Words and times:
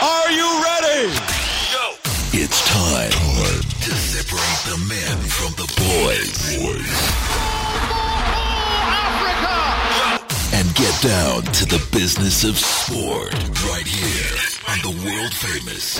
Are 0.00 0.30
you 0.30 0.62
ready? 0.62 1.12
Go. 1.72 1.94
It's 2.32 2.62
time, 2.70 3.10
time 3.10 3.62
to 3.82 3.90
separate 3.90 4.62
the 4.70 4.78
men 4.86 5.18
from 5.26 5.50
the 5.58 5.66
boys. 5.74 6.54
And 10.54 10.72
get 10.76 11.02
down 11.02 11.42
to 11.52 11.66
the 11.66 11.84
business 11.90 12.44
of 12.44 12.56
sport 12.56 13.34
right 13.66 13.86
here 13.86 14.38
on 14.68 14.78
the 14.82 15.04
world 15.04 15.34
famous 15.34 15.98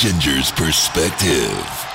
Ginger's 0.00 0.52
Perspective. 0.52 1.91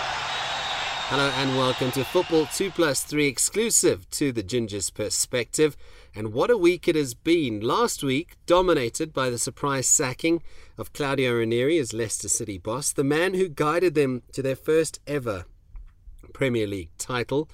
Hello 1.09 1.29
and 1.37 1.57
welcome 1.57 1.89
to 1.91 2.03
Football 2.03 2.47
2 2.47 2.69
Plus 2.71 3.01
3 3.01 3.27
exclusive 3.27 4.09
to 4.09 4.33
the 4.33 4.43
Ginger's 4.43 4.89
Perspective. 4.89 5.77
And 6.13 6.33
what 6.33 6.51
a 6.51 6.57
week 6.57 6.89
it 6.89 6.97
has 6.97 7.13
been. 7.13 7.61
Last 7.61 8.03
week, 8.03 8.35
dominated 8.45 9.13
by 9.13 9.29
the 9.29 9.37
surprise 9.37 9.87
sacking 9.87 10.43
of 10.77 10.91
Claudio 10.91 11.37
Ranieri 11.37 11.77
as 11.77 11.93
Leicester 11.93 12.27
City 12.27 12.57
boss, 12.57 12.91
the 12.91 13.05
man 13.05 13.35
who 13.35 13.47
guided 13.47 13.95
them 13.95 14.23
to 14.33 14.41
their 14.41 14.57
first 14.57 14.99
ever 15.07 15.45
Premier 16.33 16.67
League 16.67 16.89
title 16.97 17.47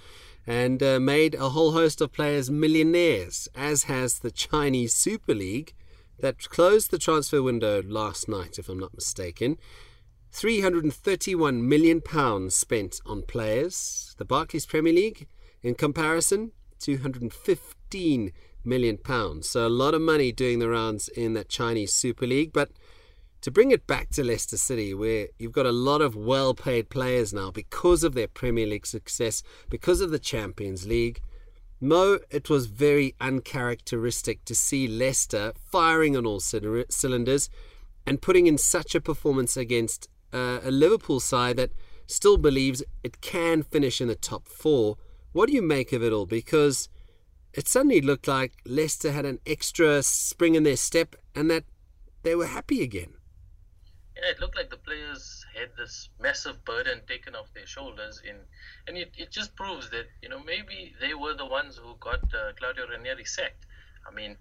and 0.47 0.81
uh, 0.81 0.99
made 0.99 1.35
a 1.35 1.49
whole 1.49 1.73
host 1.73 2.01
of 2.01 2.11
players 2.11 2.49
millionaires, 2.49 3.47
as 3.53 3.83
has 3.83 4.17
the 4.17 4.31
Chinese 4.31 4.95
Super 4.95 5.35
League 5.35 5.75
that 6.21 6.49
closed 6.49 6.89
the 6.89 6.97
transfer 6.97 7.43
window 7.43 7.83
last 7.83 8.27
night, 8.27 8.57
if 8.57 8.67
I'm 8.67 8.79
not 8.79 8.95
mistaken. 8.95 9.59
331 10.33 11.69
million 11.69 12.01
pounds 12.01 12.55
spent 12.55 12.99
on 13.05 13.21
players. 13.21 14.15
The 14.17 14.25
Barclays 14.25 14.65
Premier 14.65 14.91
League, 14.91 15.27
in 15.61 15.75
comparison, 15.75 16.53
215 16.79 18.31
million 18.65 18.97
pounds. 18.97 19.47
So 19.47 19.67
a 19.67 19.69
lot 19.69 19.93
of 19.93 20.01
money 20.01 20.31
doing 20.31 20.57
the 20.57 20.69
rounds 20.69 21.07
in 21.07 21.33
that 21.33 21.49
Chinese 21.49 21.93
Super 21.93 22.25
League. 22.25 22.51
But 22.51 22.71
to 23.41 23.51
bring 23.51 23.69
it 23.69 23.85
back 23.85 24.09
to 24.11 24.23
Leicester 24.23 24.57
City, 24.57 24.95
where 24.95 25.27
you've 25.37 25.51
got 25.51 25.67
a 25.67 25.71
lot 25.71 26.01
of 26.01 26.15
well 26.15 26.55
paid 26.55 26.89
players 26.89 27.31
now 27.31 27.51
because 27.51 28.03
of 28.03 28.15
their 28.15 28.27
Premier 28.27 28.65
League 28.65 28.87
success, 28.87 29.43
because 29.69 30.01
of 30.01 30.09
the 30.09 30.19
Champions 30.19 30.87
League. 30.87 31.21
Mo, 31.79 32.17
it 32.31 32.49
was 32.49 32.65
very 32.65 33.13
uncharacteristic 33.21 34.45
to 34.45 34.55
see 34.55 34.87
Leicester 34.87 35.53
firing 35.69 36.17
on 36.17 36.25
all 36.25 36.39
cylinders 36.39 37.49
and 38.05 38.21
putting 38.21 38.47
in 38.47 38.57
such 38.57 38.95
a 38.95 39.01
performance 39.01 39.57
against 39.57 40.07
uh, 40.33 40.59
a 40.63 40.71
Liverpool 40.71 41.19
side 41.19 41.57
that 41.57 41.71
still 42.07 42.37
believes 42.37 42.83
it 43.03 43.21
can 43.21 43.63
finish 43.63 44.01
in 44.01 44.07
the 44.07 44.15
top 44.15 44.47
four. 44.47 44.97
What 45.31 45.47
do 45.47 45.53
you 45.53 45.61
make 45.61 45.93
of 45.93 46.03
it 46.03 46.11
all? 46.11 46.25
Because 46.25 46.89
it 47.53 47.67
suddenly 47.67 48.01
looked 48.01 48.27
like 48.27 48.53
Leicester 48.65 49.11
had 49.11 49.25
an 49.25 49.39
extra 49.45 50.01
spring 50.03 50.55
in 50.55 50.63
their 50.63 50.77
step 50.77 51.15
and 51.35 51.49
that 51.51 51.65
they 52.23 52.35
were 52.35 52.47
happy 52.47 52.81
again. 52.81 53.13
Yeah, 54.15 54.29
it 54.31 54.39
looked 54.39 54.55
like 54.55 54.69
the 54.69 54.77
players 54.77 55.45
had 55.55 55.69
this 55.77 56.09
massive 56.19 56.63
burden 56.65 57.01
taken 57.07 57.35
off 57.35 57.53
their 57.53 57.65
shoulders, 57.65 58.21
in, 58.27 58.35
and 58.87 58.97
it, 58.97 59.11
it 59.17 59.31
just 59.31 59.55
proves 59.55 59.89
that 59.89 60.05
you 60.21 60.29
know 60.29 60.39
maybe 60.39 60.93
they 61.01 61.13
were 61.13 61.33
the 61.33 61.45
ones 61.45 61.77
who 61.77 61.95
got 61.99 62.23
uh, 62.33 62.53
Claudio 62.57 62.87
Ranieri 62.87 63.25
sacked. 63.25 63.65
I 64.07 64.13
mean, 64.13 64.37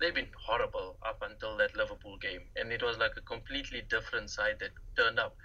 they've 0.00 0.14
been 0.14 0.30
horrible 0.46 0.96
up 1.06 1.22
until 1.22 1.56
that 1.58 1.76
Liverpool 1.76 2.16
game, 2.16 2.42
and 2.56 2.72
it 2.72 2.82
was 2.82 2.98
like 2.98 3.12
a 3.16 3.20
completely 3.20 3.82
different 3.88 4.30
side 4.30 4.56
that 4.60 4.70
turned 4.96 5.18
up. 5.18 5.36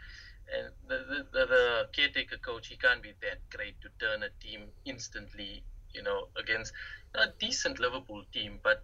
And 0.54 0.70
the, 0.88 1.26
the, 1.34 1.46
the 1.46 1.88
caretaker 1.92 2.38
coach, 2.38 2.68
he 2.68 2.78
can't 2.78 3.02
be 3.02 3.14
that 3.22 3.40
great 3.50 3.76
to 3.82 3.90
turn 4.00 4.24
a 4.24 4.30
team 4.42 4.68
instantly, 4.86 5.64
you 5.94 6.04
know, 6.04 6.28
against 6.38 6.72
a 7.16 7.28
decent 7.40 7.80
Liverpool 7.80 8.24
team, 8.32 8.60
but 8.64 8.84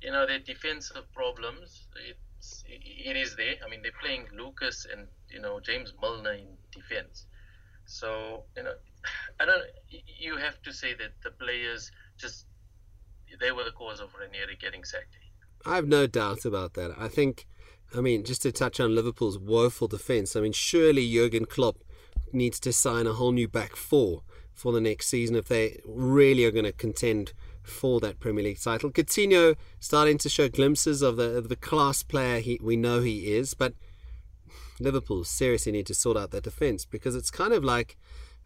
you 0.00 0.12
know 0.12 0.26
their 0.26 0.38
defensive 0.38 1.10
problems. 1.12 1.86
It's 2.08 2.64
it 2.68 3.16
is 3.16 3.34
there. 3.36 3.54
I 3.64 3.68
mean, 3.68 3.82
they're 3.82 4.00
playing 4.00 4.26
Lucas 4.36 4.86
and 4.90 5.08
you 5.28 5.40
know 5.40 5.60
James 5.60 5.92
Milner 6.00 6.32
in 6.32 6.56
defense. 6.72 7.26
So 7.86 8.44
you 8.56 8.64
know, 8.64 8.74
I 9.40 9.44
don't. 9.46 9.62
You 10.18 10.36
have 10.36 10.60
to 10.62 10.72
say 10.72 10.94
that 10.94 11.12
the 11.22 11.30
players 11.30 11.90
just 12.18 12.46
they 13.40 13.52
were 13.52 13.64
the 13.64 13.72
cause 13.72 14.00
of 14.00 14.14
Ranieri 14.14 14.56
getting 14.60 14.84
sacked. 14.84 15.18
I 15.64 15.76
have 15.76 15.88
no 15.88 16.06
doubt 16.06 16.44
about 16.44 16.74
that. 16.74 16.92
I 16.98 17.08
think. 17.08 17.46
I 17.96 18.02
mean, 18.02 18.22
just 18.22 18.42
to 18.42 18.52
touch 18.52 18.80
on 18.80 18.94
Liverpool's 18.94 19.38
woeful 19.38 19.88
defence, 19.88 20.36
I 20.36 20.42
mean, 20.42 20.52
surely 20.52 21.10
Jurgen 21.10 21.46
Klopp 21.46 21.78
needs 22.34 22.60
to 22.60 22.70
sign 22.70 23.06
a 23.06 23.14
whole 23.14 23.32
new 23.32 23.48
back 23.48 23.76
four 23.76 24.22
for 24.52 24.72
the 24.72 24.80
next 24.80 25.06
season 25.06 25.36
if 25.36 25.48
they 25.48 25.80
really 25.86 26.44
are 26.44 26.50
going 26.50 26.66
to 26.66 26.72
contend 26.72 27.32
for 27.62 28.00
that 28.00 28.18
Premier 28.18 28.44
League 28.44 28.60
title. 28.60 28.90
Coutinho 28.90 29.56
starting 29.78 30.18
to 30.18 30.28
show 30.28 30.48
glimpses 30.48 31.00
of 31.00 31.16
the 31.16 31.36
of 31.36 31.48
the 31.48 31.56
class 31.56 32.02
player 32.02 32.40
he, 32.40 32.58
we 32.62 32.76
know 32.76 33.00
he 33.00 33.32
is, 33.34 33.54
but 33.54 33.74
Liverpool 34.80 35.24
seriously 35.24 35.72
need 35.72 35.86
to 35.86 35.94
sort 35.94 36.16
out 36.16 36.30
their 36.30 36.40
defence 36.40 36.84
because 36.84 37.14
it's 37.14 37.30
kind 37.30 37.52
of 37.52 37.64
like 37.64 37.96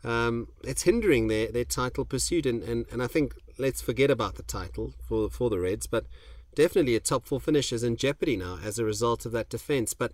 um, 0.05 0.49
it's 0.65 0.83
hindering 0.83 1.29
their, 1.29 1.51
their 1.51 1.65
title 1.65 2.05
pursuit. 2.05 2.47
And, 2.47 2.63
and, 2.63 2.87
and 2.91 3.03
I 3.03 3.07
think 3.07 3.35
let's 3.59 3.83
forget 3.83 4.11
about 4.11 4.37
the 4.37 4.43
title 4.43 4.95
for 5.07 5.31
for 5.31 5.51
the 5.51 5.59
Reds, 5.59 5.87
but 5.87 6.07
definitely 6.55 6.97
a 6.97 7.01
top 7.01 7.27
four 7.27 7.41
finish 7.41 7.73
is 7.73 7.83
in 7.83 7.97
jeopardy 7.97 8.37
now 8.37 8.59
as 8.63 8.79
a 8.79 8.85
result 8.85 9.27
of 9.27 9.33
that 9.33 9.49
defence. 9.49 9.95
But 9.95 10.13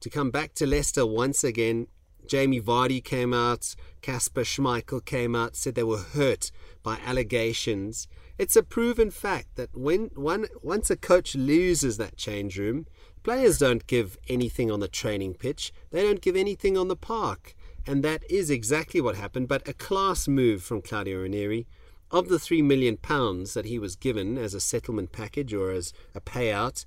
to 0.00 0.10
come 0.10 0.30
back 0.30 0.54
to 0.54 0.66
Leicester 0.66 1.06
once 1.06 1.42
again, 1.44 1.88
Jamie 2.26 2.60
Vardy 2.60 3.02
came 3.02 3.32
out, 3.32 3.74
Kasper 4.02 4.42
Schmeichel 4.42 5.04
came 5.04 5.34
out, 5.34 5.56
said 5.56 5.74
they 5.74 5.82
were 5.82 5.98
hurt 5.98 6.50
by 6.82 6.98
allegations 7.04 8.06
it's 8.38 8.54
a 8.54 8.62
proven 8.62 9.10
fact 9.10 9.56
that 9.56 9.76
when 9.76 10.10
one 10.14 10.46
once 10.62 10.90
a 10.90 10.96
coach 10.96 11.34
loses 11.34 11.96
that 11.96 12.16
change 12.16 12.56
room, 12.56 12.86
players 13.24 13.58
don't 13.58 13.84
give 13.88 14.16
anything 14.28 14.70
on 14.70 14.78
the 14.78 14.86
training 14.86 15.34
pitch. 15.34 15.72
They 15.90 16.04
don't 16.04 16.20
give 16.20 16.36
anything 16.36 16.78
on 16.78 16.86
the 16.86 16.96
park. 16.96 17.56
And 17.88 18.02
that 18.04 18.22
is 18.30 18.50
exactly 18.50 19.00
what 19.00 19.16
happened, 19.16 19.48
but 19.48 19.66
a 19.66 19.72
class 19.72 20.28
move 20.28 20.62
from 20.62 20.82
Claudio 20.82 21.22
Ranieri. 21.22 21.66
Of 22.10 22.28
the 22.28 22.38
three 22.38 22.60
million 22.60 22.98
pounds 22.98 23.54
that 23.54 23.64
he 23.64 23.78
was 23.78 23.96
given 23.96 24.36
as 24.36 24.52
a 24.52 24.60
settlement 24.60 25.10
package 25.10 25.54
or 25.54 25.70
as 25.70 25.94
a 26.14 26.20
payout, 26.20 26.84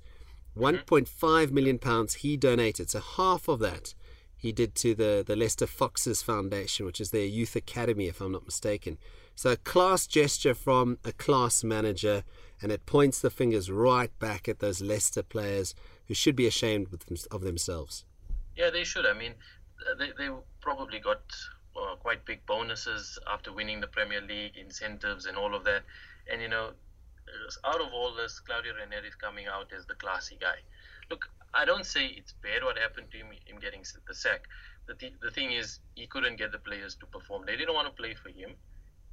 mm-hmm. 0.56 0.62
1.5 0.62 1.50
million 1.50 1.80
pounds 1.80 2.14
he 2.14 2.36
donated. 2.36 2.88
So 2.88 3.00
half 3.00 3.48
of 3.48 3.58
that 3.58 3.94
he 4.36 4.52
did 4.52 4.76
to 4.76 4.94
the, 4.94 5.24
the 5.26 5.34
Leicester 5.34 5.66
Foxes 5.66 6.22
Foundation, 6.22 6.86
which 6.86 7.00
is 7.00 7.10
their 7.10 7.26
youth 7.26 7.56
academy, 7.56 8.06
if 8.06 8.20
I'm 8.20 8.30
not 8.30 8.46
mistaken. 8.46 8.96
So, 9.34 9.50
a 9.50 9.56
class 9.56 10.06
gesture 10.06 10.54
from 10.54 10.98
a 11.04 11.12
class 11.12 11.64
manager, 11.64 12.22
and 12.60 12.70
it 12.70 12.84
points 12.86 13.20
the 13.20 13.30
fingers 13.30 13.70
right 13.70 14.16
back 14.18 14.48
at 14.48 14.58
those 14.58 14.82
Leicester 14.82 15.22
players 15.22 15.74
who 16.06 16.14
should 16.14 16.36
be 16.36 16.46
ashamed 16.46 16.88
of 17.30 17.40
themselves. 17.40 18.04
Yeah, 18.56 18.70
they 18.70 18.84
should. 18.84 19.06
I 19.06 19.14
mean, 19.14 19.34
they, 19.98 20.12
they 20.18 20.30
probably 20.60 20.98
got 20.98 21.22
uh, 21.76 21.96
quite 21.96 22.24
big 22.24 22.44
bonuses 22.46 23.18
after 23.30 23.52
winning 23.52 23.80
the 23.80 23.86
Premier 23.86 24.20
League, 24.20 24.56
incentives, 24.56 25.26
and 25.26 25.36
all 25.36 25.54
of 25.54 25.64
that. 25.64 25.82
And, 26.30 26.40
you 26.40 26.48
know, 26.48 26.70
out 27.64 27.80
of 27.80 27.92
all 27.92 28.14
this, 28.14 28.40
Claudio 28.40 28.74
Ranieri 28.74 29.08
is 29.08 29.14
coming 29.14 29.46
out 29.46 29.72
as 29.76 29.86
the 29.86 29.94
classy 29.94 30.36
guy. 30.40 30.56
Look, 31.10 31.28
I 31.54 31.64
don't 31.64 31.86
say 31.86 32.06
it's 32.06 32.32
bad 32.42 32.64
what 32.64 32.78
happened 32.78 33.10
to 33.12 33.18
him, 33.18 33.28
him 33.46 33.58
getting 33.60 33.84
the 34.06 34.14
sack. 34.14 34.42
The, 34.86 34.94
th- 34.94 35.14
the 35.22 35.30
thing 35.30 35.52
is, 35.52 35.80
he 35.94 36.06
couldn't 36.06 36.36
get 36.36 36.52
the 36.52 36.58
players 36.58 36.94
to 36.96 37.06
perform. 37.06 37.44
They 37.46 37.56
didn't 37.56 37.74
want 37.74 37.88
to 37.88 37.94
play 38.02 38.14
for 38.14 38.30
him 38.30 38.54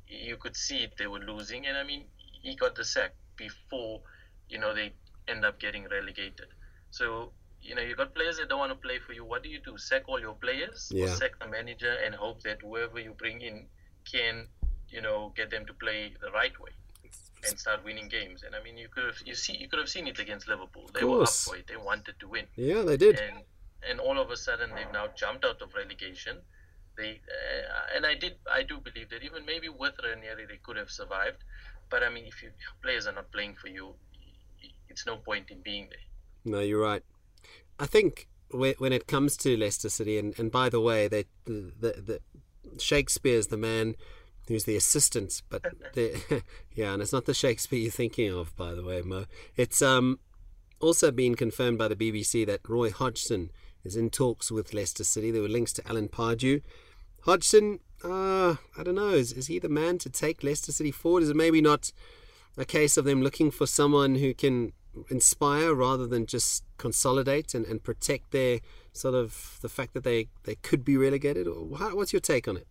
you 0.09 0.37
could 0.37 0.55
see 0.55 0.79
it, 0.79 0.93
they 0.97 1.07
were 1.07 1.19
losing, 1.19 1.67
and 1.67 1.77
I 1.77 1.83
mean, 1.83 2.05
he 2.41 2.55
got 2.55 2.75
the 2.75 2.83
sack 2.83 3.13
before 3.35 4.01
you 4.49 4.57
know 4.57 4.73
they 4.73 4.91
end 5.27 5.45
up 5.45 5.59
getting 5.59 5.87
relegated. 5.87 6.47
So 6.91 7.31
you 7.61 7.75
know 7.75 7.81
you 7.81 7.95
got 7.95 8.13
players 8.15 8.37
that 8.37 8.49
don't 8.49 8.59
want 8.59 8.71
to 8.71 8.87
play 8.87 8.99
for 8.99 9.13
you. 9.13 9.25
What 9.25 9.43
do 9.43 9.49
you 9.49 9.59
do? 9.59 9.77
Sack 9.77 10.03
all 10.07 10.19
your 10.19 10.33
players, 10.33 10.91
yeah. 10.93 11.05
or 11.05 11.07
sack 11.09 11.31
the 11.39 11.47
manager, 11.47 11.95
and 12.05 12.15
hope 12.15 12.41
that 12.43 12.61
whoever 12.61 12.99
you 12.99 13.13
bring 13.17 13.41
in 13.41 13.65
can 14.09 14.47
you 14.89 15.01
know 15.01 15.33
get 15.35 15.51
them 15.51 15.65
to 15.65 15.73
play 15.73 16.13
the 16.21 16.31
right 16.31 16.59
way 16.59 16.71
and 17.47 17.57
start 17.57 17.83
winning 17.85 18.09
games. 18.09 18.43
And 18.43 18.55
I 18.55 18.63
mean, 18.63 18.77
you 18.77 18.87
could 18.89 19.05
have 19.05 19.17
you 19.25 19.35
see 19.35 19.57
you 19.57 19.67
could 19.67 19.79
have 19.79 19.89
seen 19.89 20.07
it 20.07 20.19
against 20.19 20.47
Liverpool. 20.47 20.89
They 20.93 21.03
were 21.03 21.23
up 21.23 21.29
for 21.29 21.55
it. 21.55 21.67
They 21.67 21.77
wanted 21.77 22.15
to 22.19 22.27
win. 22.27 22.45
Yeah, 22.55 22.81
they 22.81 22.97
did. 22.97 23.19
And 23.19 23.43
and 23.89 23.99
all 23.99 24.19
of 24.19 24.29
a 24.29 24.37
sudden 24.37 24.71
they've 24.75 24.91
now 24.91 25.07
jumped 25.15 25.45
out 25.45 25.61
of 25.61 25.73
relegation 25.73 26.37
they 26.99 27.11
uh, 27.11 27.95
and 27.95 28.05
I 28.05 28.15
did 28.15 28.35
I 28.51 28.63
do 28.63 28.77
believe 28.79 29.09
that 29.09 29.23
even 29.23 29.45
maybe 29.45 29.69
with 29.69 29.95
Ranieri 30.03 30.45
they 30.45 30.59
could 30.61 30.77
have 30.77 30.91
survived, 30.91 31.41
but 31.89 32.03
I 32.03 32.09
mean 32.09 32.25
if 32.25 32.43
you 32.43 32.51
players 32.83 33.07
are 33.07 33.13
not 33.13 33.31
playing 33.31 33.55
for 33.55 33.69
you, 33.69 33.93
it's 34.89 35.05
no 35.05 35.15
point 35.15 35.49
in 35.49 35.61
being 35.61 35.87
there. 35.89 36.05
No, 36.53 36.59
you're 36.59 36.81
right. 36.81 37.03
I 37.79 37.85
think 37.85 38.27
when 38.51 38.91
it 38.91 39.07
comes 39.07 39.37
to 39.37 39.55
Leicester 39.55 39.89
City, 39.89 40.17
and, 40.17 40.37
and 40.37 40.51
by 40.51 40.69
the 40.69 40.81
way, 40.81 41.07
they, 41.07 41.25
the, 41.45 41.71
the, 41.79 42.19
the 42.71 42.79
Shakespeare's 42.79 43.47
the 43.47 43.57
man 43.57 43.95
who's 44.47 44.65
the 44.65 44.75
assistant, 44.75 45.41
but 45.49 45.63
the, 45.93 46.43
yeah, 46.73 46.93
and 46.93 47.01
it's 47.01 47.13
not 47.13 47.25
the 47.25 47.33
Shakespeare 47.33 47.79
you're 47.79 47.91
thinking 47.91 48.31
of, 48.33 48.55
by 48.55 48.73
the 48.73 48.83
way, 48.83 49.01
Mo. 49.01 49.25
It's 49.55 49.81
um 49.81 50.19
also 50.79 51.11
been 51.11 51.35
confirmed 51.35 51.77
by 51.77 51.87
the 51.87 51.95
BBC 51.95 52.45
that 52.47 52.67
Roy 52.67 52.89
Hodgson 52.89 53.51
is 53.83 53.95
in 53.95 54.09
talks 54.09 54.51
with 54.51 54.73
Leicester 54.73 55.03
City. 55.03 55.31
There 55.31 55.41
were 55.41 55.47
links 55.47 55.73
to 55.73 55.87
Alan 55.87 56.07
Pardew. 56.07 56.61
Hodgson, 57.23 57.79
uh, 58.03 58.55
I 58.77 58.83
don't 58.83 58.95
know. 58.95 59.09
Is, 59.09 59.33
is 59.33 59.47
he 59.47 59.59
the 59.59 59.69
man 59.69 59.97
to 59.99 60.09
take 60.09 60.43
Leicester 60.43 60.71
City 60.71 60.91
forward? 60.91 61.23
Is 61.23 61.29
it 61.29 61.35
maybe 61.35 61.61
not 61.61 61.91
a 62.57 62.65
case 62.65 62.97
of 62.97 63.05
them 63.05 63.21
looking 63.21 63.51
for 63.51 63.67
someone 63.67 64.15
who 64.15 64.33
can 64.33 64.73
inspire 65.09 65.73
rather 65.73 66.07
than 66.07 66.25
just 66.25 66.63
consolidate 66.77 67.53
and, 67.53 67.65
and 67.65 67.83
protect 67.83 68.31
their 68.31 68.59
sort 68.91 69.15
of 69.15 69.59
the 69.61 69.69
fact 69.69 69.93
that 69.93 70.03
they, 70.03 70.27
they 70.43 70.55
could 70.55 70.83
be 70.83 70.97
relegated? 70.97 71.47
How, 71.77 71.95
what's 71.95 72.13
your 72.13 72.19
take 72.19 72.47
on 72.47 72.57
it? 72.57 72.67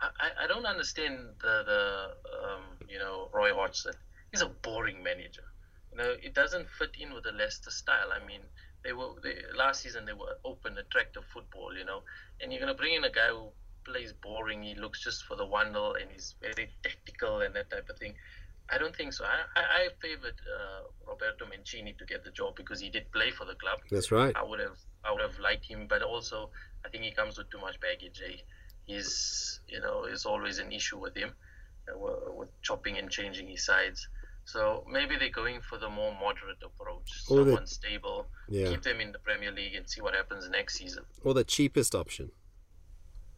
I, 0.00 0.44
I 0.44 0.46
don't 0.46 0.66
understand 0.66 1.18
the, 1.40 1.62
the 1.66 2.44
um, 2.44 2.62
you 2.88 2.98
know 2.98 3.28
Roy 3.32 3.52
Hodgson. 3.52 3.92
He's 4.30 4.42
a 4.42 4.48
boring 4.48 5.02
manager. 5.02 5.44
You 5.92 5.98
know, 5.98 6.14
it 6.22 6.34
doesn't 6.34 6.68
fit 6.78 6.90
in 6.98 7.12
with 7.12 7.24
the 7.24 7.32
Leicester 7.32 7.70
style. 7.70 8.08
I 8.12 8.24
mean, 8.26 8.40
they 8.84 8.92
were 8.92 9.10
they, 9.22 9.34
last 9.56 9.82
season 9.82 10.06
they 10.06 10.12
were 10.12 10.38
open, 10.44 10.78
attractive 10.78 11.24
football. 11.32 11.76
You 11.76 11.84
know, 11.84 12.02
and 12.40 12.52
you're 12.52 12.60
gonna 12.60 12.74
bring 12.74 12.94
in 12.94 13.04
a 13.04 13.10
guy 13.10 13.28
who 13.28 13.48
plays 13.84 14.12
boring. 14.12 14.62
He 14.62 14.74
looks 14.74 15.02
just 15.02 15.24
for 15.24 15.36
the 15.36 15.46
one 15.46 15.68
and 15.68 16.10
he's 16.12 16.34
very 16.40 16.70
tactical 16.82 17.40
and 17.40 17.54
that 17.54 17.70
type 17.70 17.88
of 17.88 17.98
thing. 17.98 18.14
I 18.70 18.78
don't 18.78 18.94
think 18.96 19.12
so. 19.12 19.24
I, 19.24 19.60
I, 19.60 19.62
I 19.84 19.88
favored 20.00 20.34
uh, 20.34 20.82
Roberto 21.08 21.46
Mancini 21.46 21.94
to 21.98 22.04
get 22.04 22.24
the 22.24 22.30
job 22.32 22.56
because 22.56 22.80
he 22.80 22.90
did 22.90 23.10
play 23.12 23.30
for 23.30 23.44
the 23.44 23.54
club. 23.54 23.78
That's 23.90 24.10
right. 24.10 24.34
I 24.36 24.42
would 24.42 24.60
have 24.60 24.76
I 25.04 25.12
would 25.12 25.22
have 25.22 25.38
liked 25.38 25.64
him, 25.64 25.86
but 25.88 26.02
also 26.02 26.50
I 26.84 26.88
think 26.88 27.04
he 27.04 27.12
comes 27.12 27.38
with 27.38 27.48
too 27.50 27.60
much 27.60 27.78
baggage. 27.80 28.20
Eh? 28.26 28.38
He's 28.86 29.60
you 29.68 29.80
know 29.80 30.04
it's 30.04 30.26
always 30.26 30.58
an 30.58 30.72
issue 30.72 30.98
with 30.98 31.16
him 31.16 31.30
uh, 31.92 31.98
with 32.34 32.48
chopping 32.62 32.98
and 32.98 33.10
changing 33.10 33.48
his 33.48 33.64
sides. 33.64 34.08
So 34.44 34.84
maybe 34.88 35.16
they're 35.18 35.28
going 35.30 35.60
for 35.60 35.76
the 35.76 35.88
more 35.88 36.12
moderate 36.14 36.62
approach. 36.64 37.10
Or 37.28 37.44
the- 37.44 37.66
stable, 37.66 38.26
Yeah. 38.48 38.68
keep 38.70 38.82
them 38.82 39.00
in 39.00 39.10
the 39.10 39.18
Premier 39.18 39.50
League 39.50 39.74
and 39.74 39.88
see 39.90 40.00
what 40.00 40.14
happens 40.14 40.48
next 40.48 40.78
season. 40.78 41.04
Or 41.24 41.34
the 41.34 41.42
cheapest 41.42 41.94
option. 41.96 42.30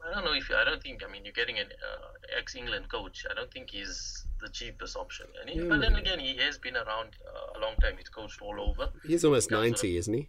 I 0.07 0.15
don't 0.15 0.25
know 0.25 0.33
if 0.33 0.51
I 0.51 0.65
don't 0.65 0.83
think 0.83 1.03
I 1.07 1.11
mean 1.11 1.25
you're 1.25 1.33
getting 1.33 1.59
an 1.59 1.67
uh, 1.67 2.39
ex-England 2.39 2.89
coach. 2.91 3.27
I 3.31 3.35
don't 3.35 3.51
think 3.53 3.71
he's 3.71 4.27
the 4.41 4.49
cheapest 4.49 4.97
option. 4.97 5.27
And 5.41 5.51
he, 5.51 5.59
Yeah. 5.59 5.69
But 5.69 5.81
then 5.81 5.97
again, 5.97 6.19
he 6.19 6.37
has 6.37 6.59
been 6.59 6.77
around 6.77 7.17
uh, 7.27 7.59
a 7.59 7.61
long 7.61 7.75
time. 7.81 7.95
He's 7.99 8.09
coached 8.09 8.41
all 8.41 8.61
over. 8.61 8.91
He's 9.07 9.25
almost 9.25 9.51
Comes 9.51 9.83
90, 9.83 9.97
isn't 9.97 10.15
he? 10.15 10.29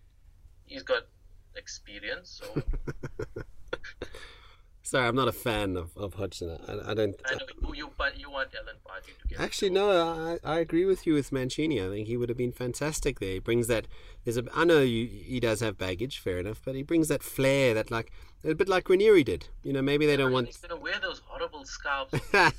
He's 0.66 0.84
got 0.84 1.04
experience. 1.56 2.42
So 2.42 2.62
Sorry, 4.82 5.08
I'm 5.08 5.16
not 5.16 5.28
a 5.28 5.34
fan 5.34 5.76
of, 5.78 5.96
of 5.98 6.16
Hodgson. 6.16 6.58
I, 6.68 6.92
I 6.92 6.94
don't. 6.94 7.16
I 7.26 7.36
know 7.36 7.74
you 7.74 7.90
but 7.98 8.18
you 8.20 8.32
want 8.32 8.50
Alan 8.56 8.78
Pardew 8.86 9.18
to 9.22 9.28
get 9.28 9.40
Actually, 9.40 9.70
no, 9.70 9.92
I, 9.92 10.40
I 10.44 10.60
agree 10.60 10.86
with 10.86 11.06
you 11.06 11.14
with 11.14 11.32
Mancini. 11.32 11.82
I 11.82 11.90
think 11.90 12.08
he 12.08 12.18
would 12.18 12.30
have 12.30 12.38
been 12.38 12.52
fantastic 12.52 13.20
there. 13.20 13.34
He 13.34 13.40
brings 13.40 13.68
that. 13.68 13.88
There's 14.24 14.38
a. 14.38 14.46
I 14.54 14.64
know 14.66 14.80
you, 14.80 15.06
he 15.08 15.40
does 15.40 15.60
have 15.60 15.78
baggage, 15.78 16.20
fair 16.20 16.40
enough, 16.40 16.62
but 16.64 16.76
he 16.76 16.84
brings 16.84 17.10
that 17.10 17.24
flair 17.24 17.74
that 17.74 17.92
like 17.92 18.12
a 18.44 18.56
bit 18.56 18.70
like 18.70 18.90
Ranieri 18.90 19.24
did. 19.24 19.48
You 19.64 19.74
know, 19.74 19.82
maybe 19.82 20.06
they 20.06 20.18
don't 20.18 20.32
want 20.32 20.48
He's 20.48 20.58
gonna 20.58 20.80
wear 20.80 21.00
those 21.02 21.22
horrible 21.26 21.66
scarves. 21.66 22.14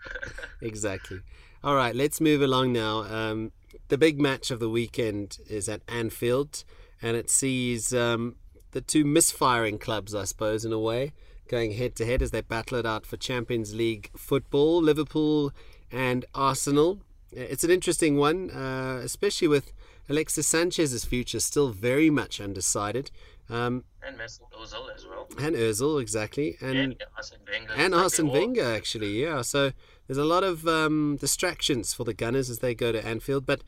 exactly. 0.60 1.20
All 1.62 1.76
right, 1.76 1.94
let's 1.94 2.20
move 2.20 2.42
along 2.42 2.72
now. 2.72 3.04
Um, 3.04 3.52
the 3.88 3.98
big 3.98 4.20
match 4.20 4.50
of 4.50 4.58
the 4.58 4.68
weekend 4.68 5.38
is 5.48 5.68
at 5.68 5.82
Anfield, 5.86 6.64
and 7.00 7.16
it 7.16 7.30
sees 7.30 7.94
um, 7.94 8.36
the 8.72 8.80
two 8.80 9.04
misfiring 9.04 9.78
clubs, 9.78 10.14
I 10.14 10.24
suppose, 10.24 10.64
in 10.64 10.72
a 10.72 10.78
way, 10.78 11.12
going 11.48 11.72
head 11.72 11.94
to 11.96 12.06
head 12.06 12.20
as 12.22 12.30
they 12.30 12.40
battle 12.40 12.78
it 12.78 12.86
out 12.86 13.06
for 13.06 13.16
Champions 13.16 13.74
League 13.74 14.10
football. 14.16 14.82
Liverpool 14.82 15.52
and 15.90 16.24
Arsenal. 16.34 17.00
It's 17.30 17.64
an 17.64 17.70
interesting 17.70 18.16
one, 18.18 18.50
uh, 18.50 19.00
especially 19.02 19.48
with 19.48 19.72
Alexis 20.08 20.46
Sanchez's 20.46 21.04
future 21.04 21.40
still 21.40 21.70
very 21.70 22.10
much 22.10 22.40
undecided. 22.40 23.10
Um, 23.48 23.84
and 24.02 24.18
Mesut 24.18 24.50
Ozil 24.52 24.94
as 24.94 25.06
well. 25.06 25.28
and 25.38 25.54
Ozil, 25.56 26.00
exactly. 26.00 26.56
And 26.60 26.76
And 26.78 26.96
Arsene 27.16 27.38
Wenger. 27.50 27.72
and 27.76 27.94
Arsene 27.94 28.28
Wenger 28.28 28.64
actually, 28.64 29.22
yeah. 29.22 29.42
So 29.42 29.72
there's 30.06 30.18
a 30.18 30.24
lot 30.24 30.44
of 30.44 30.66
um, 30.66 31.16
distractions 31.20 31.92
for 31.92 32.04
the 32.04 32.14
Gunners 32.14 32.48
as 32.50 32.60
they 32.60 32.74
go 32.74 32.92
to 32.92 33.04
Anfield. 33.04 33.44
But 33.44 33.62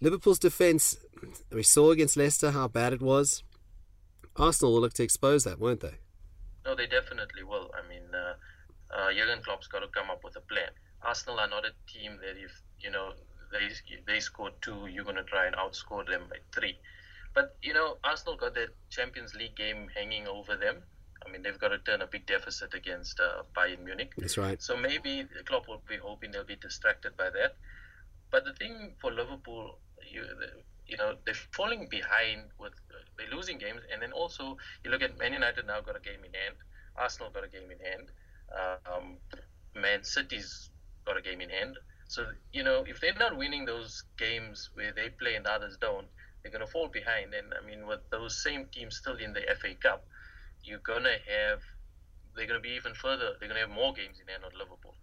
Liverpool's 0.00 0.38
defence, 0.38 0.96
we 1.52 1.62
saw 1.62 1.92
against 1.92 2.16
Leicester 2.16 2.50
how 2.50 2.68
bad 2.68 2.92
it 2.92 3.00
was. 3.00 3.42
Arsenal 4.36 4.72
will 4.72 4.80
look 4.80 4.94
to 4.94 5.02
expose 5.02 5.44
that, 5.44 5.60
won't 5.60 5.80
they? 5.80 5.94
No, 6.64 6.74
they 6.74 6.86
definitely 6.86 7.44
will. 7.44 7.70
I 7.74 7.88
mean, 7.88 8.02
uh, 8.12 8.34
uh, 8.94 9.12
Jurgen 9.12 9.42
Klopp's 9.42 9.66
got 9.66 9.80
to 9.80 9.88
come 9.88 10.10
up 10.10 10.24
with 10.24 10.36
a 10.36 10.40
plan. 10.40 10.70
Arsenal 11.02 11.38
are 11.38 11.48
not 11.48 11.64
a 11.64 11.72
team 11.92 12.18
that 12.22 12.42
if 12.42 12.62
you 12.80 12.90
know 12.90 13.12
they 13.52 13.68
they 14.06 14.20
score 14.20 14.50
two, 14.60 14.86
you're 14.86 15.04
going 15.04 15.16
to 15.16 15.24
try 15.24 15.46
and 15.46 15.54
outscore 15.56 16.06
them 16.06 16.22
by 16.30 16.36
three. 16.54 16.78
But 17.34 17.56
you 17.62 17.74
know, 17.74 17.98
Arsenal 18.02 18.36
got 18.36 18.54
that 18.54 18.70
Champions 18.90 19.34
League 19.34 19.56
game 19.56 19.88
hanging 19.94 20.26
over 20.26 20.56
them. 20.56 20.82
I 21.26 21.30
mean, 21.30 21.42
they've 21.42 21.58
got 21.58 21.68
to 21.68 21.78
turn 21.78 22.02
a 22.02 22.06
big 22.06 22.26
deficit 22.26 22.74
against 22.74 23.20
uh, 23.20 23.42
Bayern 23.56 23.84
Munich. 23.84 24.12
That's 24.16 24.36
right. 24.36 24.60
So 24.62 24.76
maybe 24.76 25.26
Klopp 25.46 25.68
will 25.68 25.82
be 25.88 25.96
hoping 25.96 26.32
they'll 26.32 26.44
be 26.44 26.56
distracted 26.56 27.16
by 27.16 27.30
that. 27.30 27.56
But 28.30 28.44
the 28.44 28.52
thing 28.52 28.94
for 29.00 29.10
Liverpool, 29.12 29.78
you 30.10 30.24
you 30.86 30.96
know, 30.96 31.14
they're 31.24 31.34
falling 31.52 31.88
behind 31.90 32.42
with 32.58 32.74
they're 33.16 33.34
losing 33.34 33.58
games, 33.58 33.80
and 33.92 34.00
then 34.02 34.12
also 34.12 34.56
you 34.84 34.90
look 34.90 35.02
at 35.02 35.18
Man 35.18 35.32
United 35.32 35.66
now 35.66 35.80
got 35.80 35.96
a 35.96 36.00
game 36.00 36.24
in 36.24 36.32
hand, 36.32 36.56
Arsenal 36.96 37.30
got 37.30 37.44
a 37.44 37.48
game 37.48 37.70
in 37.70 37.78
hand, 37.78 38.08
um, 38.86 39.16
Man 39.74 40.02
City's 40.02 40.70
got 41.06 41.16
a 41.16 41.22
game 41.22 41.40
in 41.40 41.50
hand. 41.50 41.78
So 42.08 42.26
you 42.52 42.62
know, 42.62 42.84
if 42.86 43.00
they're 43.00 43.14
not 43.14 43.36
winning 43.36 43.64
those 43.64 44.04
games 44.18 44.70
where 44.74 44.92
they 44.92 45.08
play 45.08 45.34
and 45.34 45.46
others 45.46 45.76
don't, 45.80 46.06
they're 46.42 46.52
gonna 46.52 46.66
fall 46.66 46.88
behind. 46.88 47.34
And 47.34 47.52
I 47.54 47.64
mean, 47.64 47.86
with 47.86 48.00
those 48.10 48.42
same 48.42 48.66
teams 48.72 48.96
still 48.96 49.16
in 49.16 49.32
the 49.32 49.42
FA 49.60 49.74
Cup, 49.74 50.04
you're 50.62 50.78
gonna 50.80 51.16
have 51.26 51.60
they're 52.36 52.46
gonna 52.46 52.60
be 52.60 52.76
even 52.76 52.94
further. 52.94 53.32
They're 53.38 53.48
gonna 53.48 53.60
have 53.60 53.70
more 53.70 53.92
games 53.92 54.18
in 54.20 54.28
hand 54.28 54.44
on 54.44 54.52
Liverpool 54.58 54.94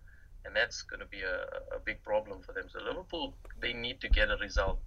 and 0.46 0.56
that's 0.56 0.82
going 0.84 1.00
to 1.00 1.06
be 1.06 1.22
a, 1.22 1.46
a 1.76 1.80
big 1.84 2.02
problem 2.04 2.42
for 2.42 2.54
them. 2.54 2.66
So 2.70 2.80
Liverpool, 2.80 3.34
they 3.60 3.74
need 3.74 4.02
to 4.02 4.10
get 4.10 4.30
a 4.32 4.38
result. 4.38 4.82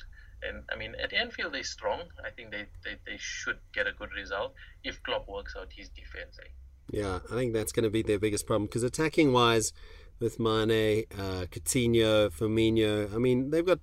And 0.48 0.64
I 0.70 0.76
mean, 0.76 0.94
at 1.02 1.12
Anfield, 1.12 1.54
they're 1.54 1.62
strong. 1.62 2.00
I 2.24 2.30
think 2.30 2.50
they, 2.50 2.66
they, 2.84 2.96
they 3.06 3.16
should 3.18 3.58
get 3.72 3.86
a 3.86 3.92
good 3.92 4.12
result 4.12 4.54
if 4.82 5.02
Klopp 5.02 5.28
works 5.28 5.54
out 5.58 5.72
his 5.72 5.88
defense. 5.88 6.38
Eh? 6.40 6.48
Yeah, 6.90 7.20
I 7.30 7.34
think 7.34 7.54
that's 7.54 7.72
going 7.72 7.84
to 7.84 7.90
be 7.90 8.02
their 8.02 8.18
biggest 8.18 8.46
problem 8.46 8.66
because 8.66 8.82
attacking 8.82 9.32
wise, 9.32 9.72
with 10.20 10.38
Mane, 10.38 11.04
uh, 11.18 11.46
Coutinho, 11.50 12.30
Firmino, 12.30 13.12
I 13.14 13.18
mean 13.18 13.50
they've 13.50 13.66
got 13.66 13.80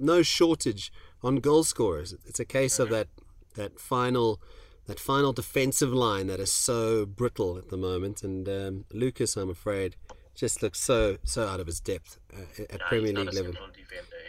no 0.00 0.22
shortage 0.22 0.92
on 1.22 1.36
goal 1.36 1.64
scorers. 1.64 2.14
It's 2.26 2.40
a 2.40 2.44
case 2.44 2.78
of 2.78 2.88
that 2.90 3.08
that 3.54 3.78
final 3.78 4.40
that 4.86 4.98
final 4.98 5.32
defensive 5.32 5.92
line 5.92 6.26
that 6.26 6.40
is 6.40 6.52
so 6.52 7.06
brittle 7.06 7.58
at 7.58 7.68
the 7.68 7.76
moment. 7.76 8.22
And 8.22 8.48
um, 8.48 8.84
Lucas, 8.92 9.36
I'm 9.36 9.50
afraid, 9.50 9.96
just 10.34 10.62
looks 10.62 10.80
so 10.80 11.18
so 11.24 11.46
out 11.46 11.60
of 11.60 11.66
his 11.66 11.80
depth 11.80 12.18
uh, 12.32 12.64
at 12.70 12.80
Premier 12.80 13.12
League 13.12 13.34
level. 13.34 13.54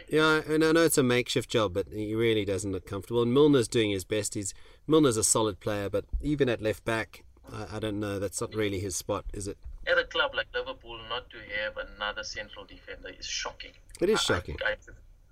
Yeah, 0.10 0.42
and 0.48 0.64
I 0.64 0.72
know 0.72 0.84
it's 0.84 0.98
a 0.98 1.04
makeshift 1.04 1.50
job, 1.50 1.74
but 1.74 1.88
he 1.92 2.14
really 2.14 2.46
doesn't 2.46 2.72
look 2.72 2.86
comfortable. 2.86 3.24
And 3.24 3.34
Milner's 3.34 3.68
doing 3.68 3.92
his 3.92 4.04
best. 4.04 4.36
He's 4.36 4.54
Milner's 4.88 5.18
a 5.18 5.24
solid 5.24 5.60
player, 5.60 5.90
but 5.90 6.06
even 6.22 6.50
at 6.50 6.62
left 6.62 6.86
back, 6.86 7.24
I, 7.52 7.78
I 7.78 7.80
don't 7.80 8.00
know. 8.00 8.20
That's 8.20 8.40
not 8.40 8.54
really 8.54 8.80
his 8.80 8.96
spot, 8.96 9.26
is 9.34 9.48
it? 9.48 9.58
At 9.86 9.98
a 9.98 10.06
club 10.06 10.32
like 10.34 10.48
Liverpool, 10.54 11.00
not 11.10 11.30
to 11.32 11.38
have 11.38 11.78
another 11.96 12.24
central 12.24 12.66
defender 12.66 13.10
is 13.18 13.26
shocking. 13.26 13.72
It 14.00 14.10
is 14.10 14.22
shocking. 14.22 14.58
I, 14.66 14.76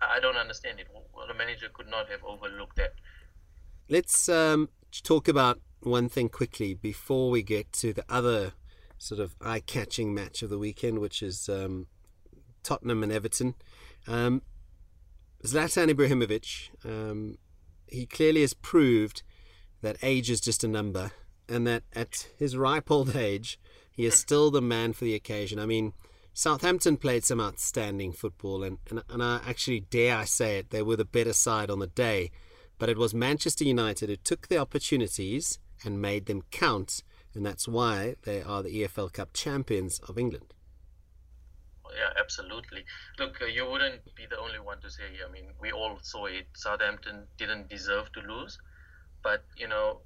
I, 0.02 0.18
I 0.18 0.20
don't 0.20 0.36
understand 0.36 0.80
it. 0.80 0.88
Well, 0.94 1.28
the 1.28 1.34
manager 1.34 1.68
could 1.74 1.88
not 1.88 2.10
have 2.10 2.24
overlooked 2.24 2.76
that. 2.78 2.94
Let's 3.88 4.28
um, 4.30 4.70
talk 5.04 5.28
about 5.28 5.60
one 5.82 6.10
thing 6.10 6.30
quickly 6.30 6.74
before 6.74 7.30
we 7.30 7.44
get 7.44 7.72
to 7.74 7.94
the 7.94 8.06
other 8.10 8.54
sort 8.98 9.20
of 9.20 9.36
eye-catching 9.42 10.14
match 10.14 10.44
of 10.44 10.50
the 10.50 10.58
weekend, 10.58 11.00
which 11.00 11.24
is 11.24 11.50
um, 11.50 11.88
Tottenham 12.62 13.04
and 13.04 13.12
Everton. 13.12 13.56
Um, 14.08 14.42
Zlatan 15.44 15.92
Ibrahimovic, 15.92 16.70
um, 16.86 17.38
he 17.88 18.06
clearly 18.06 18.42
has 18.42 18.54
proved 18.54 19.24
that 19.82 19.98
age 20.04 20.30
is 20.30 20.40
just 20.40 20.64
a 20.64 20.68
number, 20.68 21.12
and 21.50 21.66
that 21.66 21.84
at 21.94 22.28
his 22.38 22.56
ripe 22.56 22.92
old 22.92 23.16
age, 23.16 23.60
he 23.92 24.06
is 24.06 24.16
still 24.16 24.52
the 24.52 24.62
man 24.62 24.94
for 24.94 25.06
the 25.06 25.16
occasion. 25.16 25.60
I 25.60 25.66
mean, 25.66 25.94
Southampton 26.34 26.98
played 26.98 27.26
some 27.26 27.42
outstanding 27.42 28.14
football, 28.14 28.64
and, 28.64 28.78
and, 28.90 29.04
and 29.10 29.24
I 29.24 29.42
actually 29.46 29.82
dare 29.82 30.18
I 30.18 30.26
say 30.26 30.60
it, 30.60 30.70
they 30.70 30.82
were 30.82 30.96
the 30.96 31.06
better 31.06 31.34
side 31.34 31.70
on 31.70 31.80
the 31.80 31.88
day. 31.88 32.32
But 32.78 32.90
it 32.90 32.98
was 32.98 33.14
Manchester 33.14 33.64
United 33.64 34.10
who 34.10 34.16
took 34.16 34.48
the 34.48 34.58
opportunities 34.58 35.60
and 35.84 36.02
made 36.02 36.26
them 36.26 36.44
count, 36.52 37.04
and 37.34 37.46
that's 37.46 37.68
why 37.68 38.16
they 38.24 38.42
are 38.42 38.64
the 38.64 38.84
EFL 38.84 39.12
Cup 39.14 39.34
champions 39.34 40.00
of 40.08 40.18
England. 40.18 40.54
Yeah, 41.96 42.12
absolutely. 42.20 42.86
Look, 43.20 43.42
uh, 43.42 43.46
you 43.46 43.66
wouldn't 43.70 44.16
be 44.16 44.26
the 44.26 44.38
only 44.40 44.60
one 44.60 44.80
to 44.82 44.90
say. 44.90 45.20
I 45.28 45.30
mean, 45.32 45.54
we 45.60 45.72
all 45.72 46.00
saw 46.02 46.26
it. 46.26 46.48
Southampton 46.56 47.28
didn't 47.38 47.70
deserve 47.70 48.12
to 48.14 48.22
lose, 48.22 48.58
but 49.24 49.44
you 49.58 49.68
know, 49.68 50.02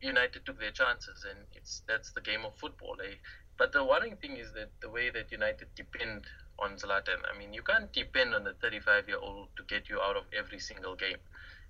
United 0.00 0.46
took 0.46 0.58
their 0.60 0.70
chances, 0.70 1.24
and 1.28 1.46
it's 1.52 1.82
that's 1.88 2.12
the 2.12 2.20
game 2.20 2.44
of 2.44 2.54
football. 2.56 2.96
Eh? 3.04 3.16
But 3.58 3.72
the 3.72 3.84
worrying 3.84 4.16
thing 4.16 4.36
is 4.36 4.52
that 4.54 4.70
the 4.80 4.90
way 4.90 5.10
that 5.10 5.32
United 5.32 5.74
depend 5.74 6.26
on 6.58 6.76
Zlatan. 6.76 7.20
I 7.32 7.36
mean, 7.38 7.52
you 7.52 7.62
can't 7.62 7.92
depend 7.92 8.34
on 8.34 8.44
the 8.44 8.54
35-year-old 8.54 9.48
to 9.56 9.62
get 9.64 9.88
you 9.88 10.00
out 10.00 10.16
of 10.16 10.24
every 10.36 10.58
single 10.60 10.94
game. 10.94 11.18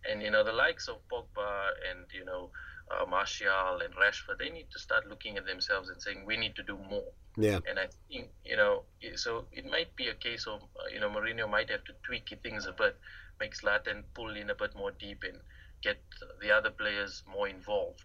And 0.05 0.23
you 0.23 0.31
know 0.31 0.45
the 0.45 0.53
likes 0.53 0.89
of 0.89 0.99
Pogba 1.09 1.71
and 1.91 2.07
you 2.13 2.25
know 2.25 2.51
uh, 2.91 3.07
Martial 3.07 3.81
and 3.83 3.95
Rashford, 3.95 4.39
they 4.39 4.51
need 4.51 4.67
to 4.73 4.79
start 4.79 5.09
looking 5.09 5.37
at 5.37 5.47
themselves 5.47 5.89
and 5.89 6.01
saying 6.01 6.25
we 6.27 6.37
need 6.37 6.55
to 6.57 6.63
do 6.63 6.79
more. 6.91 7.11
Yeah. 7.37 7.59
And 7.69 7.79
I 7.79 7.87
think 8.09 8.29
you 8.45 8.57
know, 8.57 8.83
so 9.17 9.45
it 9.53 9.67
might 9.67 9.95
be 9.97 10.09
a 10.09 10.15
case 10.15 10.47
of 10.47 10.63
uh, 10.63 10.89
you 10.93 11.01
know 11.01 11.09
Mourinho 11.09 11.51
might 11.51 11.71
have 11.71 11.85
to 11.85 11.93
tweak 12.05 12.33
things 12.43 12.67
a 12.67 12.73
bit, 12.73 12.97
make 13.41 13.57
Zlatan 13.57 14.05
pull 14.15 14.37
in 14.37 14.51
a 14.51 14.55
bit 14.55 14.75
more 14.77 14.93
deep 14.93 15.25
and 15.25 15.39
get 15.83 15.99
the 16.41 16.51
other 16.51 16.71
players 16.71 17.25
more 17.31 17.49
involved, 17.49 18.05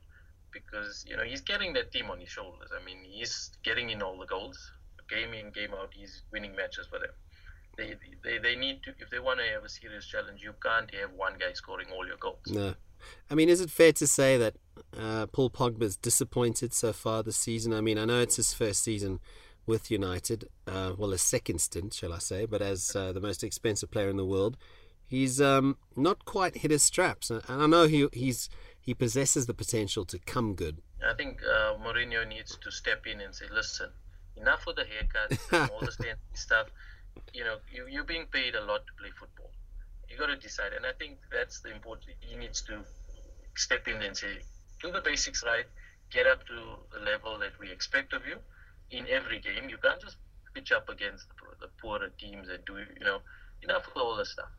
because 0.51 1.05
you 1.07 1.15
know 1.15 1.23
he's 1.23 1.41
getting 1.41 1.73
that 1.73 1.91
team 1.91 2.09
on 2.09 2.19
his 2.19 2.29
shoulders. 2.29 2.69
I 2.73 2.83
mean, 2.83 2.99
he's 3.03 3.51
getting 3.63 3.89
in 3.89 4.01
all 4.01 4.17
the 4.17 4.25
goals, 4.25 4.71
game 5.09 5.33
in 5.33 5.51
game 5.51 5.73
out. 5.79 5.93
He's 5.93 6.23
winning 6.31 6.55
matches 6.55 6.87
for 6.87 6.99
them. 6.99 7.11
They, 7.77 7.95
they, 8.23 8.39
they 8.39 8.55
need 8.55 8.83
to 8.83 8.91
if 8.99 9.09
they 9.09 9.19
want 9.19 9.39
to 9.39 9.45
have 9.53 9.63
a 9.63 9.69
serious 9.69 10.05
challenge. 10.05 10.41
You 10.43 10.53
can't 10.61 10.93
have 10.95 11.11
one 11.13 11.33
guy 11.39 11.53
scoring 11.53 11.87
all 11.93 12.05
your 12.05 12.17
goals. 12.17 12.47
No. 12.47 12.73
I 13.29 13.35
mean, 13.35 13.49
is 13.49 13.61
it 13.61 13.69
fair 13.69 13.91
to 13.93 14.07
say 14.07 14.37
that 14.37 14.55
uh, 14.97 15.27
Paul 15.27 15.49
Pogba's 15.49 15.97
disappointed 15.97 16.73
so 16.73 16.93
far 16.93 17.23
this 17.23 17.37
season? 17.37 17.73
I 17.73 17.81
mean, 17.81 17.97
I 17.97 18.05
know 18.05 18.19
it's 18.21 18.37
his 18.37 18.53
first 18.53 18.83
season 18.83 19.19
with 19.65 19.91
United, 19.91 20.49
uh, 20.67 20.93
well, 20.97 21.13
a 21.13 21.17
second 21.17 21.59
stint, 21.59 21.93
shall 21.93 22.11
I 22.11 22.17
say, 22.17 22.45
but 22.45 22.61
as 22.61 22.95
uh, 22.95 23.11
the 23.11 23.21
most 23.21 23.43
expensive 23.43 23.91
player 23.91 24.09
in 24.09 24.17
the 24.17 24.25
world, 24.25 24.57
he's 25.05 25.39
um, 25.39 25.77
not 25.95 26.25
quite 26.25 26.57
hit 26.57 26.71
his 26.71 26.83
straps. 26.83 27.29
And 27.29 27.43
I 27.47 27.67
know 27.67 27.87
he 27.87 28.07
he's 28.11 28.49
he 28.81 28.93
possesses 28.93 29.45
the 29.45 29.53
potential 29.53 30.05
to 30.05 30.17
come 30.19 30.55
good. 30.55 30.81
I 31.07 31.13
think 31.13 31.41
uh, 31.43 31.75
Mourinho 31.83 32.27
needs 32.27 32.57
to 32.57 32.71
step 32.71 33.05
in 33.05 33.21
and 33.21 33.33
say, 33.33 33.45
listen, 33.53 33.89
enough 34.35 34.65
with 34.65 34.77
the 34.77 34.83
haircuts, 34.83 35.37
and 35.51 35.71
all 35.71 35.81
this 35.81 35.97
stuff. 36.33 36.67
You 37.33 37.43
know, 37.43 37.57
you, 37.71 37.85
you're 37.87 38.03
being 38.03 38.25
paid 38.31 38.55
a 38.55 38.63
lot 38.63 38.87
to 38.87 38.93
play 38.99 39.09
football 39.11 39.48
you 40.09 40.17
got 40.17 40.27
to 40.27 40.35
decide. 40.37 40.73
And 40.73 40.85
I 40.85 40.93
think 40.93 41.17
that's 41.31 41.61
the 41.61 41.71
important. 41.71 42.11
He 42.19 42.35
needs 42.35 42.61
to 42.63 42.79
step 43.55 43.87
in 43.87 44.01
and 44.01 44.15
say, 44.15 44.39
do 44.81 44.91
the 44.91 45.01
basics 45.01 45.43
right, 45.43 45.65
get 46.11 46.25
up 46.27 46.45
to 46.47 46.55
the 46.93 47.03
level 47.03 47.37
that 47.39 47.51
we 47.59 47.71
expect 47.71 48.13
of 48.13 48.21
you 48.25 48.37
in 48.91 49.07
every 49.07 49.39
game. 49.39 49.69
You 49.69 49.77
can't 49.77 50.01
just 50.01 50.17
pitch 50.53 50.71
up 50.71 50.89
against 50.89 51.27
the, 51.29 51.67
the 51.67 51.71
poorer 51.81 52.09
teams 52.19 52.47
and 52.49 52.63
do 52.65 52.77
you 52.77 53.05
know 53.05 53.19
enough 53.61 53.87
of 53.87 54.01
all 54.01 54.15
the 54.15 54.25
stuff. 54.25 54.49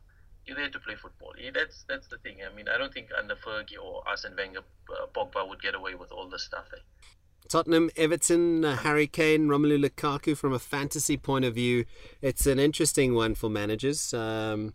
You're 0.45 0.55
there 0.55 0.69
to 0.69 0.79
play 0.79 0.95
football. 0.95 1.33
That's 1.53 1.85
that's 1.87 2.07
the 2.07 2.17
thing. 2.17 2.37
I 2.49 2.55
mean, 2.55 2.67
I 2.67 2.77
don't 2.77 2.93
think 2.93 3.09
under 3.17 3.35
Fergie 3.35 3.81
or 3.81 4.03
Arsene 4.07 4.35
Wenger, 4.35 4.61
uh, 4.89 5.05
Pogba 5.13 5.47
would 5.47 5.61
get 5.61 5.75
away 5.75 5.95
with 5.95 6.11
all 6.11 6.29
this 6.29 6.43
stuff. 6.43 6.65
Eh? 6.73 6.79
Tottenham, 7.47 7.89
Everton, 7.95 8.63
uh, 8.63 8.77
Harry 8.77 9.07
Kane, 9.07 9.47
Romelu 9.47 9.83
Lukaku. 9.83 10.35
From 10.35 10.53
a 10.53 10.59
fantasy 10.59 11.17
point 11.17 11.45
of 11.45 11.53
view, 11.55 11.85
it's 12.21 12.47
an 12.47 12.59
interesting 12.59 13.13
one 13.13 13.35
for 13.35 13.49
managers. 13.49 14.13
Um, 14.13 14.73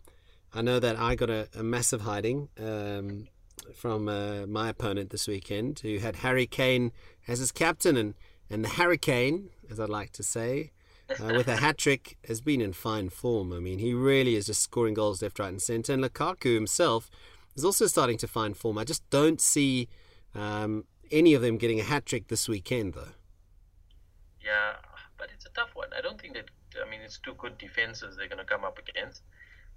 I 0.53 0.61
know 0.61 0.79
that 0.79 0.97
I 0.97 1.15
got 1.15 1.29
a, 1.29 1.47
a 1.55 1.63
massive 1.63 2.01
hiding 2.01 2.49
um, 2.59 3.27
from 3.75 4.07
uh, 4.07 4.45
my 4.47 4.69
opponent 4.69 5.09
this 5.09 5.27
weekend, 5.27 5.79
who 5.79 5.97
had 5.97 6.17
Harry 6.17 6.47
Kane 6.47 6.91
as 7.27 7.39
his 7.39 7.51
captain, 7.51 7.97
and 7.97 8.13
and 8.49 8.63
the 8.63 8.69
Hurricane, 8.69 9.49
as 9.69 9.79
I'd 9.79 9.89
like 9.89 10.11
to 10.13 10.23
say, 10.23 10.71
uh, 11.09 11.33
with 11.35 11.47
a 11.47 11.55
hat 11.57 11.77
trick, 11.77 12.17
has 12.27 12.41
been 12.41 12.61
in 12.61 12.73
fine 12.73 13.09
form. 13.09 13.51
I 13.51 13.59
mean, 13.59 13.79
he 13.79 13.93
really 13.93 14.35
is 14.35 14.45
just 14.45 14.61
scoring 14.61 14.93
goals 14.93 15.21
left, 15.21 15.39
right, 15.39 15.49
and 15.49 15.61
centre. 15.61 15.93
And 15.93 16.03
Lukaku 16.03 16.53
himself 16.53 17.09
is 17.55 17.65
also 17.65 17.87
starting 17.87 18.17
to 18.19 18.27
find 18.27 18.55
form. 18.55 18.77
I 18.77 18.83
just 18.83 19.07
don't 19.09 19.41
see 19.41 19.89
um, 20.33 20.85
any 21.11 21.33
of 21.33 21.41
them 21.41 21.57
getting 21.57 21.79
a 21.79 21.83
hat 21.83 22.05
trick 22.05 22.27
this 22.27 22.47
weekend, 22.47 22.93
though. 22.93 23.13
Yeah, 24.41 24.75
but 25.17 25.29
it's 25.33 25.45
a 25.45 25.49
tough 25.49 25.71
one. 25.73 25.89
I 25.97 26.01
don't 26.01 26.19
think 26.19 26.35
that. 26.35 26.45
I 26.85 26.89
mean, 26.89 27.01
it's 27.01 27.17
two 27.17 27.33
good 27.33 27.57
defenses 27.57 28.15
they're 28.15 28.27
going 28.27 28.37
to 28.37 28.45
come 28.45 28.63
up 28.63 28.77
against. 28.77 29.23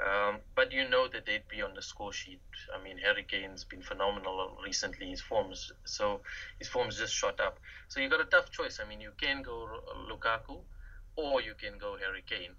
Um, 0.01 0.39
but 0.55 0.73
you 0.73 0.89
know 0.89 1.09
that 1.09 1.27
they'd 1.27 1.47
be 1.49 1.61
on 1.61 1.75
the 1.75 1.83
score 1.83 2.13
sheet. 2.13 2.41
I 2.75 2.83
mean, 2.83 2.97
Harry 2.99 3.25
Kane's 3.29 3.65
been 3.65 3.83
phenomenal 3.83 4.57
recently. 4.65 5.11
His 5.11 5.21
forms, 5.21 5.73
so 5.85 6.21
his 6.59 6.69
form's 6.69 6.97
just 6.97 7.15
shot 7.15 7.39
up. 7.39 7.59
So 7.89 8.01
you 8.01 8.09
got 8.09 8.21
a 8.21 8.25
tough 8.25 8.51
choice. 8.51 8.81
I 8.83 8.89
mean, 8.89 9.01
you 9.01 9.13
can 9.21 9.43
go 9.43 9.69
Lukaku, 10.11 10.61
or 11.17 11.43
you 11.43 11.55
can 11.55 11.79
go 11.79 11.97
Harry 11.99 12.25
Kane. 12.27 12.53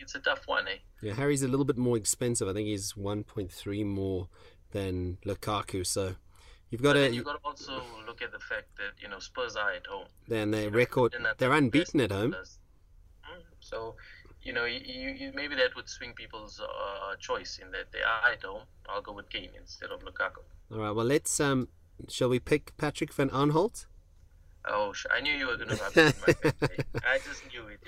It's 0.00 0.14
a 0.14 0.20
tough 0.20 0.46
one, 0.46 0.66
eh? 0.68 0.78
Yeah, 1.02 1.14
Harry's 1.14 1.42
a 1.42 1.48
little 1.48 1.64
bit 1.64 1.76
more 1.76 1.96
expensive. 1.96 2.48
I 2.48 2.52
think 2.52 2.68
he's 2.68 2.94
1.3 2.94 3.84
more 3.84 4.28
than 4.72 5.18
Lukaku. 5.26 5.86
So 5.86 6.14
you've 6.70 6.82
got 6.82 6.94
to. 6.94 7.12
You've 7.12 7.24
got 7.24 7.42
to 7.42 7.46
also 7.46 7.82
look 8.06 8.22
at 8.22 8.32
the 8.32 8.38
fact 8.38 8.76
that 8.76 9.02
you 9.02 9.08
know 9.08 9.18
Spurs 9.18 9.56
are 9.56 9.72
at 9.72 9.86
home. 9.86 10.06
Then 10.26 10.52
their 10.52 10.70
record, 10.70 11.14
they're 11.38 11.52
unbeaten 11.52 12.00
at 12.00 12.12
home. 12.12 12.34
Hmm, 13.22 13.40
so 13.60 13.96
you 14.44 14.52
know, 14.52 14.66
you, 14.66 14.80
you, 15.18 15.32
maybe 15.34 15.54
that 15.56 15.74
would 15.74 15.88
swing 15.88 16.12
people's 16.12 16.60
uh, 16.60 17.16
choice 17.18 17.58
in 17.62 17.70
that 17.72 17.90
they 17.92 18.00
are 18.00 18.32
at 18.32 18.42
home. 18.42 18.62
I'll 18.88 19.02
go 19.02 19.12
with 19.12 19.30
Kane 19.30 19.50
instead 19.58 19.90
of 19.90 20.00
Lukaku. 20.00 20.42
All 20.70 20.78
right. 20.78 20.90
Well, 20.90 21.06
let's. 21.06 21.40
Um, 21.40 21.68
shall 22.08 22.28
we 22.28 22.38
pick 22.38 22.76
Patrick 22.76 23.12
van 23.12 23.30
Aanholt? 23.30 23.86
Oh, 24.66 24.94
I 25.10 25.20
knew 25.20 25.32
you 25.32 25.46
were 25.46 25.56
going 25.56 25.68
to 25.70 25.76
rub 25.76 25.92
it 25.96 26.86
I 27.06 27.18
just 27.18 27.42
knew 27.52 27.66
it. 27.68 27.80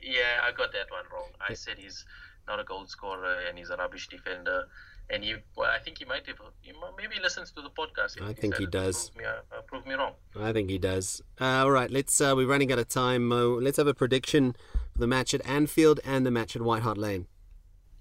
Yeah, 0.00 0.40
I 0.42 0.52
got 0.52 0.72
that 0.72 0.90
one 0.90 1.04
wrong. 1.12 1.30
I 1.46 1.54
said 1.54 1.78
he's 1.78 2.04
not 2.46 2.60
a 2.60 2.64
goal 2.64 2.86
scorer 2.86 3.40
and 3.48 3.58
he's 3.58 3.70
a 3.70 3.76
rubbish 3.76 4.08
defender. 4.08 4.66
And 5.08 5.22
he, 5.22 5.36
well, 5.56 5.70
I 5.70 5.78
think 5.78 5.98
he 5.98 6.04
might 6.04 6.26
have, 6.26 6.36
he 6.62 6.72
maybe 6.96 7.20
listens 7.22 7.52
to 7.52 7.62
the 7.62 7.70
podcast. 7.70 8.20
I 8.20 8.32
think 8.32 8.56
he 8.56 8.66
does. 8.66 9.10
Prove 9.10 9.24
me, 9.24 9.24
uh, 9.24 9.60
prove 9.66 9.86
me 9.86 9.94
wrong. 9.94 10.14
I 10.38 10.52
think 10.52 10.68
he 10.68 10.78
does. 10.78 11.22
Uh, 11.40 11.44
all 11.44 11.70
right, 11.70 11.90
let's. 11.90 12.20
Uh, 12.20 12.32
we're 12.34 12.48
running 12.48 12.72
out 12.72 12.80
of 12.80 12.88
time, 12.88 13.28
Mo. 13.28 13.54
Let's 13.54 13.76
have 13.76 13.86
a 13.86 13.94
prediction 13.94 14.56
for 14.92 14.98
the 14.98 15.06
match 15.06 15.32
at 15.32 15.46
Anfield 15.46 16.00
and 16.04 16.26
the 16.26 16.32
match 16.32 16.56
at 16.56 16.62
White 16.62 16.82
Hart 16.82 16.98
Lane. 16.98 17.26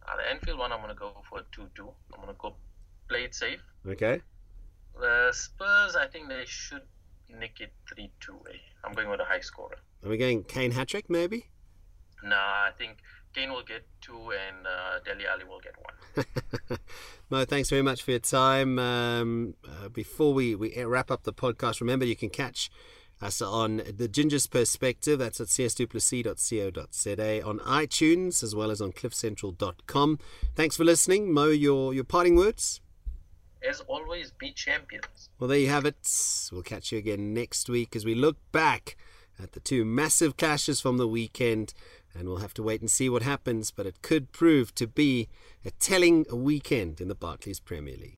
Uh, 0.07 0.17
the 0.17 0.27
Anfield 0.29 0.59
one, 0.59 0.71
I'm 0.71 0.79
going 0.79 0.89
to 0.89 0.95
go 1.00 1.12
for 1.29 1.39
a 1.39 1.43
2 1.51 1.69
2. 1.75 1.89
I'm 2.13 2.21
going 2.21 2.33
to 2.33 2.39
go 2.39 2.55
play 3.07 3.24
it 3.24 3.35
safe. 3.35 3.62
Okay. 3.88 4.21
The 5.00 5.31
Spurs, 5.31 5.95
I 5.95 6.07
think 6.07 6.29
they 6.29 6.45
should 6.45 6.83
nick 7.29 7.59
it 7.59 7.71
3 7.93 8.09
2. 8.19 8.33
Eh? 8.33 8.57
I'm 8.83 8.93
going 8.93 9.09
with 9.09 9.19
a 9.19 9.25
high 9.25 9.41
scorer. 9.41 9.77
Are 10.03 10.09
we 10.09 10.17
going 10.17 10.43
Kane 10.43 10.71
hat 10.71 10.88
trick, 10.88 11.09
maybe? 11.09 11.50
Nah, 12.24 12.35
I 12.35 12.71
think 12.77 12.97
Kane 13.35 13.51
will 13.51 13.63
get 13.63 13.85
two 13.99 14.31
and 14.31 14.65
uh, 14.65 14.99
Dele 15.03 15.27
Alli 15.27 15.43
will 15.43 15.59
get 15.59 15.73
one. 15.83 16.79
Mo, 17.29 17.43
thanks 17.43 17.69
very 17.69 17.81
much 17.81 18.01
for 18.01 18.11
your 18.11 18.21
time. 18.21 18.79
Um, 18.79 19.55
uh, 19.67 19.89
before 19.89 20.33
we, 20.33 20.55
we 20.55 20.81
wrap 20.83 21.11
up 21.11 21.23
the 21.23 21.33
podcast, 21.33 21.81
remember 21.81 22.05
you 22.05 22.15
can 22.15 22.29
catch 22.29 22.71
us 23.21 23.41
on 23.41 23.81
the 23.97 24.07
Ginger's 24.07 24.47
Perspective. 24.47 25.19
That's 25.19 25.41
at 25.41 25.47
csduplessis.co.za 25.47 27.45
on 27.45 27.59
iTunes 27.59 28.41
as 28.41 28.55
well 28.55 28.71
as 28.71 28.79
on 28.79 28.93
cliffcentral.com. 28.93 30.19
Thanks 30.55 30.77
for 30.77 30.85
listening. 30.85 31.33
Mo, 31.33 31.47
your, 31.49 31.93
your 31.93 32.05
parting 32.05 32.37
words? 32.37 32.79
As 33.67 33.81
always, 33.81 34.31
be 34.31 34.51
champions. 34.51 35.29
Well, 35.39 35.49
there 35.49 35.57
you 35.57 35.67
have 35.69 35.85
it. 35.85 36.07
We'll 36.53 36.61
catch 36.61 36.93
you 36.93 36.99
again 36.99 37.33
next 37.33 37.67
week 37.67 37.97
as 37.97 38.05
we 38.05 38.15
look 38.15 38.37
back 38.53 38.95
at 39.41 39.51
the 39.53 39.59
two 39.59 39.83
massive 39.83 40.37
clashes 40.37 40.79
from 40.79 40.97
the 40.97 41.07
weekend. 41.07 41.73
And 42.17 42.29
we'll 42.29 42.38
have 42.38 42.53
to 42.53 42.63
wait 42.63 42.79
and 42.79 42.89
see 42.89 43.10
what 43.10 43.24
happens, 43.24 43.72
but 43.72 43.86
it 43.86 44.01
could 44.01 44.31
prove 44.31 44.74
to 44.75 44.88
be 44.88 45.27
a 45.65 45.72
telling 45.72 46.25
weekend 46.31 47.01
in 47.01 47.10
the 47.10 47.15
Barclays 47.15 47.60
Premier 47.60 47.98
League. 47.98 48.13